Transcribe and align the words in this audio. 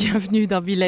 bienvenue 0.00 0.46
dans 0.46 0.62
Villa 0.62 0.86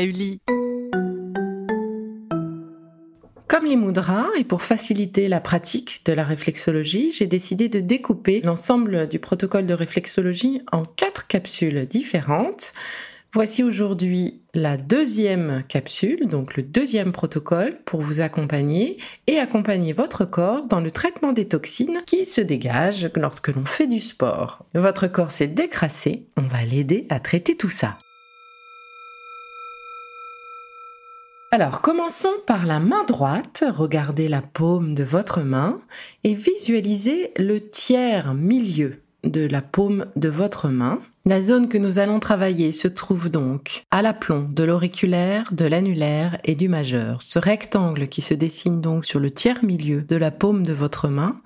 Comme 3.47 3.67
les 3.67 3.77
mudras 3.77 4.25
et 4.39 4.45
pour 4.45 4.63
faciliter 4.63 5.29
la 5.29 5.39
pratique 5.39 6.01
de 6.07 6.15
la 6.15 6.25
réflexologie, 6.25 7.13
j'ai 7.13 7.27
décidé 7.27 7.69
de 7.69 7.81
découper 7.81 8.41
l'ensemble 8.41 9.07
du 9.09 9.19
protocole 9.19 9.67
de 9.67 9.75
réflexologie 9.75 10.63
en 10.73 10.81
quatre 10.81 11.27
capsules 11.27 11.85
différentes. 11.85 12.73
Voici 13.35 13.63
aujourd'hui 13.63 14.41
la 14.55 14.79
deuxième 14.79 15.63
capsule, 15.69 16.27
donc 16.27 16.57
le 16.57 16.63
deuxième 16.63 17.13
protocole 17.13 17.81
pour 17.85 18.01
vous 18.01 18.23
accompagner 18.23 18.97
et 19.27 19.39
accompagner 19.39 19.93
votre 19.93 20.25
corps 20.25 20.65
dans 20.65 20.81
le 20.81 20.91
traitement 20.91 21.35
des 21.35 21.49
toxines 21.49 22.01
qui 22.07 22.25
se 22.25 22.41
dégagent 22.41 23.11
lorsque 23.17 23.49
l'on 23.49 23.67
fait 23.67 23.87
du 23.87 24.01
sport. 24.01 24.65
Votre 24.75 25.07
corps 25.07 25.33
s'est 25.33 25.49
décrassé, 25.49 26.29
on 26.39 26.43
va 26.49 26.65
l'aider 26.65 27.07
à 27.11 27.21
traiter 27.21 27.59
tout 27.59 27.69
ça. 27.69 27.99
Alors, 31.55 31.83
commençons 31.83 32.33
par 32.47 32.65
la 32.65 32.81
main 32.81 33.05
droite. 33.05 33.63
Regardez 33.69 34.27
la 34.27 34.41
paume 34.41 34.95
de 34.95 35.05
votre 35.05 35.43
main 35.43 35.83
et 36.25 36.33
visualisez 36.33 37.31
le 37.37 37.61
tiers 37.61 38.33
milieu 38.33 39.03
de 39.23 39.47
la 39.47 39.61
paume 39.61 40.07
de 40.17 40.31
votre 40.31 40.69
main. 40.69 41.03
La 41.25 41.41
zone 41.41 41.69
que 41.69 41.79
nous 41.79 42.01
allons 42.01 42.19
travailler 42.19 42.73
se 42.73 42.89
trouve 42.89 43.31
donc 43.31 43.85
à 43.93 44.03
l'aplomb 44.03 44.49
de 44.51 44.65
l'auriculaire, 44.65 45.53
de 45.53 45.65
l'annulaire 45.65 46.39
et 46.43 46.57
du 46.57 46.69
majeur. 46.69 47.23
Ce 47.23 47.39
rectangle 47.39 48.09
qui 48.09 48.23
se 48.23 48.35
dessine 48.35 48.81
donc 48.81 49.07
sur 49.07 49.21
le 49.21 49.31
tiers 49.31 49.63
milieu 49.63 50.03
de 50.03 50.17
la 50.17 50.33
paume 50.33 50.65
de 50.65 50.73
votre 50.73 51.07
main, 51.07 51.37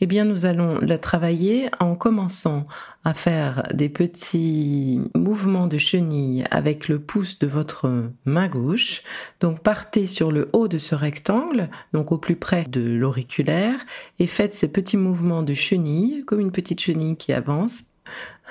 eh 0.00 0.06
bien 0.06 0.24
nous 0.24 0.44
allons 0.44 0.78
le 0.78 0.98
travailler 0.98 1.68
en 1.80 1.96
commençant 1.96 2.62
à 3.02 3.12
faire 3.12 3.64
des 3.74 3.88
petits 3.88 5.00
mouvements 5.16 5.66
de 5.66 5.78
chenille 5.78 6.44
avec 6.52 6.86
le 6.86 7.00
pouce 7.00 7.40
de 7.40 7.48
votre 7.48 8.04
main 8.24 8.46
gauche. 8.46 9.02
Donc 9.40 9.64
partez 9.64 10.06
sur 10.06 10.30
le 10.30 10.48
haut 10.52 10.68
de 10.68 10.78
ce 10.78 10.94
rectangle, 10.94 11.70
donc 11.92 12.12
au 12.12 12.18
plus 12.18 12.36
près 12.36 12.66
de 12.66 12.80
l'auriculaire, 12.80 13.80
et 14.20 14.28
faites 14.28 14.54
ces 14.54 14.68
petits 14.68 14.96
mouvements 14.96 15.42
de 15.42 15.54
chenille, 15.54 16.22
comme 16.24 16.38
une 16.38 16.52
petite 16.52 16.80
chenille 16.80 17.16
qui 17.16 17.32
avance. 17.32 17.82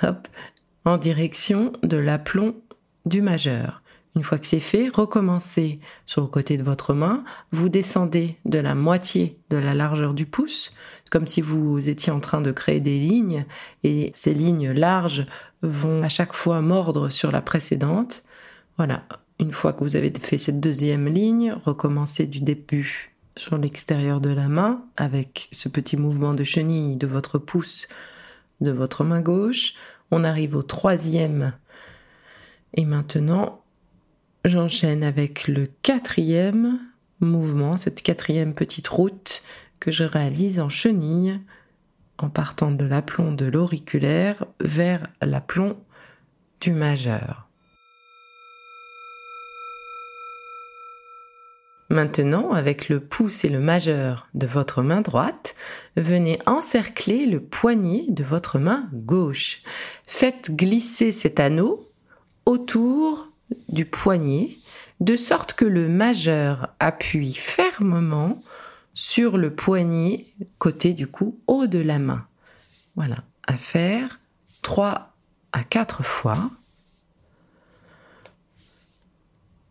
Hop, 0.02 0.28
en 0.86 0.98
direction 0.98 1.74
de 1.84 1.98
l'aplomb 1.98 2.56
du 3.06 3.22
majeur. 3.22 3.82
Une 4.16 4.24
fois 4.24 4.38
que 4.38 4.46
c'est 4.46 4.60
fait, 4.60 4.90
recommencez 4.90 5.80
sur 6.06 6.22
le 6.22 6.28
côté 6.28 6.58
de 6.58 6.64
votre 6.64 6.94
main, 6.94 7.24
vous 7.52 7.70
descendez 7.70 8.38
de 8.46 8.60
la 8.60 8.76
moitié 8.76 9.40
de 9.50 9.58
la 9.58 9.74
largeur 9.74 10.14
du 10.14 10.26
pouce, 10.26 10.72
comme 11.10 11.26
si 11.28 11.42
vous 11.42 11.90
étiez 11.90 12.12
en 12.12 12.20
train 12.20 12.42
de 12.42 12.52
créer 12.52 12.80
des 12.80 13.00
lignes, 13.00 13.46
et 13.84 14.12
ces 14.14 14.34
lignes 14.34 14.72
larges 14.72 15.26
vont 15.62 16.04
à 16.04 16.10
chaque 16.10 16.34
fois 16.34 16.62
mordre 16.62 17.10
sur 17.10 17.32
la 17.32 17.42
précédente. 17.42 18.24
Voilà, 18.78 19.04
une 19.40 19.52
fois 19.52 19.74
que 19.74 19.84
vous 19.84 19.96
avez 19.96 20.12
fait 20.12 20.38
cette 20.38 20.60
deuxième 20.60 21.08
ligne, 21.08 21.56
recommencez 21.66 22.28
du 22.28 22.40
début 22.40 23.16
sur 23.36 23.58
l'extérieur 23.58 24.22
de 24.22 24.30
la 24.30 24.48
main 24.48 24.84
avec 24.96 25.50
ce 25.52 25.70
petit 25.70 25.98
mouvement 25.98 26.34
de 26.34 26.44
chenille 26.44 26.98
de 26.98 27.08
votre 27.08 27.40
pouce 27.40 27.88
de 28.62 28.72
votre 28.72 29.04
main 29.04 29.22
gauche. 29.22 29.74
On 30.16 30.24
arrive 30.24 30.56
au 30.56 30.62
troisième. 30.62 31.54
Et 32.76 32.86
maintenant, 32.86 33.64
j'enchaîne 34.46 35.02
avec 35.02 35.48
le 35.48 35.72
quatrième 35.82 36.80
mouvement, 37.20 37.78
cette 37.78 38.04
quatrième 38.04 38.54
petite 38.54 38.88
route 38.88 39.42
que 39.80 39.92
je 39.92 40.04
réalise 40.04 40.60
en 40.60 40.70
chenille 40.70 41.40
en 42.20 42.30
partant 42.30 42.70
de 42.70 42.86
l'aplomb 42.86 43.32
de 43.32 43.46
l'auriculaire 43.46 44.46
vers 44.60 45.08
l'aplomb 45.20 45.84
du 46.62 46.74
majeur. 46.74 47.50
Maintenant, 51.94 52.54
avec 52.54 52.90
le 52.90 53.00
pouce 53.00 53.46
et 53.46 53.50
le 53.50 53.60
majeur 53.60 54.28
de 54.34 54.48
votre 54.48 54.82
main 54.82 55.02
droite, 55.02 55.54
venez 55.96 56.40
encercler 56.48 57.28
le 57.28 57.40
poignet 57.40 58.06
de 58.10 58.24
votre 58.24 58.58
main 58.58 58.90
gauche. 58.94 59.62
Faites 60.16 60.56
glisser 60.56 61.12
cet 61.12 61.40
anneau 61.40 61.90
autour 62.46 63.30
du 63.68 63.84
poignet 63.84 64.52
de 65.00 65.16
sorte 65.16 65.54
que 65.54 65.66
le 65.66 65.90
majeur 65.90 66.70
appuie 66.80 67.34
fermement 67.34 68.40
sur 68.94 69.40
le 69.40 69.56
poignet 69.56 70.28
côté 70.60 70.94
du 70.94 71.08
cou 71.08 71.40
haut 71.48 71.66
de 71.66 71.80
la 71.80 71.98
main. 71.98 72.28
Voilà, 72.96 73.24
à 73.48 73.54
faire 73.54 74.20
3 74.62 75.16
à 75.52 75.64
4 75.64 76.04
fois. 76.04 76.52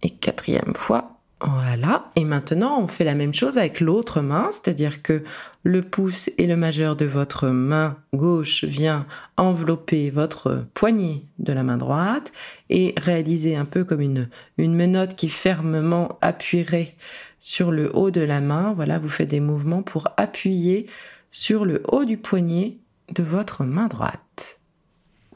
Et 0.03 0.11
quatrième 0.11 0.75
fois, 0.75 1.12
voilà. 1.45 2.11
Et 2.15 2.25
maintenant, 2.25 2.81
on 2.81 2.87
fait 2.87 3.05
la 3.05 3.15
même 3.15 3.35
chose 3.35 3.59
avec 3.59 3.81
l'autre 3.81 4.21
main, 4.21 4.51
c'est-à-dire 4.53 5.03
que 5.03 5.23
le 5.65 5.83
pouce 5.83 6.31
et 6.39 6.47
le 6.47 6.57
majeur 6.57 6.95
de 6.95 7.05
votre 7.05 7.49
main 7.49 7.97
gauche 8.15 8.65
vient 8.65 9.07
envelopper 9.37 10.11
votre 10.11 10.65
poignet 10.75 11.23
de 11.39 11.53
la 11.53 11.63
main 11.63 11.79
droite 11.79 12.33
et 12.71 12.95
réaliser 12.97 13.57
un 13.57 13.65
peu 13.65 13.85
comme 13.85 14.01
une, 14.01 14.29
une 14.57 14.75
menotte 14.75 15.17
qui 15.17 15.29
fermement 15.29 16.19
appuierait 16.21 16.95
sur 17.41 17.73
le 17.73 17.95
haut 17.97 18.13
de 18.13 18.21
la 18.21 18.41
main. 18.41 18.73
Voilà, 18.73 18.99
vous 18.99 19.09
faites 19.09 19.29
des 19.29 19.41
mouvements 19.41 19.83
pour 19.83 20.09
appuyer 20.17 20.87
sur 21.33 21.65
le 21.65 21.83
haut 21.89 22.05
du 22.05 22.19
poignet 22.19 22.77
de 23.13 23.23
votre 23.25 23.65
main 23.65 23.89
droite. 23.89 24.61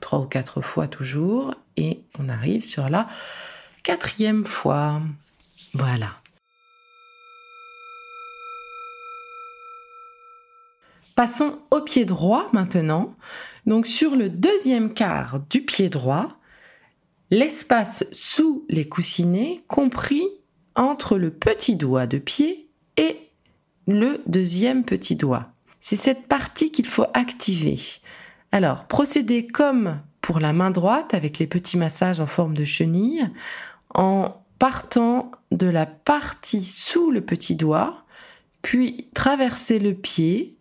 Trois 0.00 0.20
ou 0.20 0.26
quatre 0.26 0.60
fois 0.60 0.86
toujours 0.86 1.54
et 1.76 2.00
on 2.18 2.28
arrive 2.28 2.62
sur 2.62 2.88
la 2.88 3.08
quatrième 3.82 4.46
fois. 4.46 5.00
Voilà. 5.78 6.08
Passons 11.14 11.58
au 11.70 11.82
pied 11.82 12.06
droit 12.06 12.48
maintenant. 12.54 13.14
Donc 13.66 13.86
sur 13.86 14.16
le 14.16 14.30
deuxième 14.30 14.94
quart 14.94 15.40
du 15.50 15.62
pied 15.62 15.90
droit, 15.90 16.38
l'espace 17.30 18.06
sous 18.10 18.64
les 18.70 18.88
coussinets 18.88 19.64
compris 19.68 20.26
entre 20.76 21.18
le 21.18 21.30
petit 21.30 21.76
doigt 21.76 22.06
de 22.06 22.18
pied 22.18 22.70
et 22.96 23.30
le 23.86 24.22
deuxième 24.26 24.82
petit 24.82 25.14
doigt. 25.14 25.52
C'est 25.78 25.96
cette 25.96 26.26
partie 26.26 26.72
qu'il 26.72 26.86
faut 26.86 27.06
activer. 27.12 27.78
Alors, 28.50 28.86
procédez 28.86 29.46
comme 29.46 30.00
pour 30.22 30.40
la 30.40 30.54
main 30.54 30.70
droite 30.70 31.12
avec 31.12 31.38
les 31.38 31.46
petits 31.46 31.76
massages 31.76 32.20
en 32.20 32.26
forme 32.26 32.54
de 32.54 32.64
chenille 32.64 33.28
en 33.94 34.34
partant 34.58 35.30
de 35.50 35.66
la 35.66 35.86
partie 35.86 36.64
sous 36.64 37.10
le 37.10 37.20
petit 37.20 37.54
doigt, 37.54 38.04
puis 38.62 39.08
traverser 39.14 39.78
le 39.78 39.94
pied, 39.94 40.56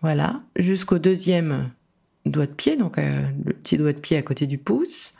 voilà, 0.00 0.42
jusqu'au 0.56 0.98
deuxième 0.98 1.70
doigt 2.26 2.46
de 2.46 2.52
pied, 2.52 2.76
donc 2.76 2.98
euh, 2.98 3.26
le 3.44 3.54
petit 3.54 3.78
doigt 3.78 3.92
de 3.92 4.00
pied 4.00 4.16
à 4.16 4.22
côté 4.22 4.46
du 4.46 4.58
pouce. 4.58 5.14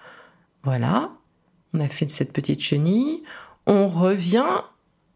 Voilà, 0.62 1.10
on 1.72 1.80
a 1.80 1.88
fait 1.88 2.10
cette 2.10 2.32
petite 2.32 2.60
chenille. 2.60 3.22
On 3.66 3.88
revient 3.88 4.62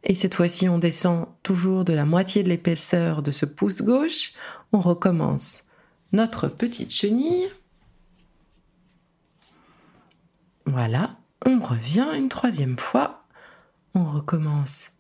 et 0.05 0.15
cette 0.15 0.35
fois-ci 0.35 0.69
on 0.69 0.79
descend 0.79 1.27
toujours 1.43 1.85
de 1.85 1.93
la 1.93 2.05
moitié 2.05 2.43
de 2.43 2.49
l'épaisseur 2.49 3.23
de 3.23 3.31
ce 3.31 3.47
pouce 3.47 3.83
gauche. 3.83 4.33
On 4.73 4.81
recommence 4.81 5.65
notre 6.13 6.49
petite 6.49 6.91
chenille. 6.91 7.49
Voilà, 10.65 11.17
on 11.47 11.61
revient 11.61 12.07
une 12.17 12.29
troisième 12.29 12.79
fois. 12.79 13.25
On 13.95 14.05
recommence 14.05 14.93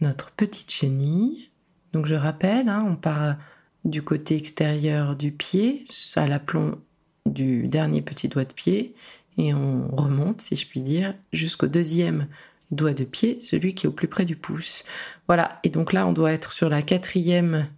notre 0.00 0.30
petite 0.30 0.70
chenille. 0.70 1.50
Donc 1.92 2.06
je 2.06 2.14
rappelle, 2.14 2.68
hein, 2.68 2.84
on 2.88 2.96
part 2.96 3.36
du 3.84 4.02
côté 4.02 4.36
extérieur 4.36 5.16
du 5.16 5.32
pied 5.32 5.84
à 6.16 6.26
l'aplomb 6.26 6.80
du 7.24 7.68
dernier 7.68 8.02
petit 8.02 8.28
doigt 8.28 8.44
de 8.44 8.52
pied 8.52 8.94
et 9.38 9.54
on 9.54 9.88
remonte, 9.94 10.40
si 10.40 10.56
je 10.56 10.66
puis 10.66 10.80
dire, 10.80 11.14
jusqu'au 11.32 11.66
deuxième 11.66 12.26
doigt 12.70 12.94
de 12.94 13.04
pied, 13.04 13.40
celui 13.40 13.74
qui 13.74 13.86
est 13.86 13.88
au 13.88 13.92
plus 13.92 14.08
près 14.08 14.24
du 14.24 14.36
pouce. 14.36 14.84
Voilà, 15.28 15.60
et 15.62 15.68
donc 15.68 15.92
là 15.92 16.06
on 16.06 16.12
doit 16.12 16.32
être 16.32 16.52
sur 16.52 16.68
la 16.68 16.82
quatrième 16.82 17.68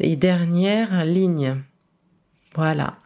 et 0.00 0.16
dernière 0.16 1.04
ligne. 1.04 1.62
Voilà, 2.54 2.98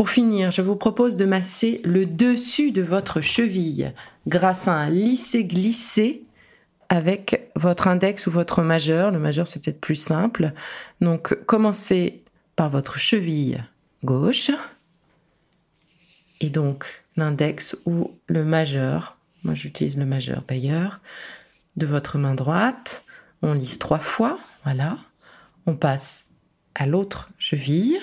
Pour 0.00 0.08
finir, 0.08 0.50
je 0.50 0.62
vous 0.62 0.76
propose 0.76 1.14
de 1.14 1.26
masser 1.26 1.82
le 1.84 2.06
dessus 2.06 2.72
de 2.72 2.80
votre 2.80 3.20
cheville 3.20 3.92
grâce 4.26 4.66
à 4.66 4.72
un 4.72 4.88
lissé-glissé 4.88 6.22
avec 6.88 7.50
votre 7.54 7.86
index 7.86 8.26
ou 8.26 8.30
votre 8.30 8.62
majeur. 8.62 9.10
Le 9.10 9.18
majeur, 9.18 9.46
c'est 9.46 9.62
peut-être 9.62 9.78
plus 9.78 9.96
simple. 9.96 10.54
Donc, 11.02 11.34
commencez 11.44 12.22
par 12.56 12.70
votre 12.70 12.98
cheville 12.98 13.62
gauche 14.02 14.50
et 16.40 16.48
donc 16.48 17.04
l'index 17.16 17.76
ou 17.84 18.10
le 18.26 18.42
majeur. 18.42 19.18
Moi, 19.44 19.54
j'utilise 19.54 19.98
le 19.98 20.06
majeur 20.06 20.44
d'ailleurs 20.48 21.00
de 21.76 21.84
votre 21.84 22.16
main 22.16 22.34
droite. 22.34 23.04
On 23.42 23.52
lisse 23.52 23.78
trois 23.78 23.98
fois. 23.98 24.38
Voilà. 24.64 24.96
On 25.66 25.76
passe 25.76 26.24
à 26.74 26.86
l'autre 26.86 27.28
cheville 27.36 28.00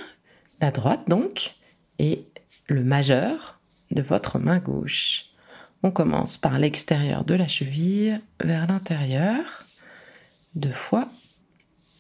La 0.62 0.70
droite 0.70 1.02
donc, 1.08 1.56
et 2.00 2.26
le 2.68 2.84
majeur 2.84 3.60
de 3.92 4.02
votre 4.02 4.40
main 4.40 4.60
gauche. 4.60 5.26
On 5.84 5.92
commence 5.92 6.38
par 6.38 6.60
l'extérieur 6.60 7.24
de 7.24 7.36
la 7.36 7.48
cheville 7.48 8.20
vers 8.44 8.68
l'intérieur, 8.68 9.44
deux 10.56 10.72
fois 10.72 11.08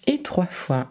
et 0.07 0.21
trois 0.21 0.47
fois. 0.47 0.89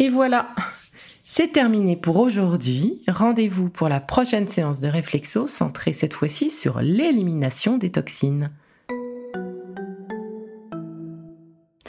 Et 0.00 0.08
voilà, 0.08 0.48
c'est 1.24 1.52
terminé 1.52 1.96
pour 1.96 2.16
aujourd'hui. 2.18 3.02
Rendez-vous 3.08 3.68
pour 3.68 3.88
la 3.88 4.00
prochaine 4.00 4.46
séance 4.46 4.80
de 4.80 4.88
réflexo 4.88 5.48
centrée 5.48 5.92
cette 5.92 6.14
fois-ci 6.14 6.50
sur 6.50 6.80
l'élimination 6.80 7.78
des 7.78 7.90
toxines. 7.90 8.52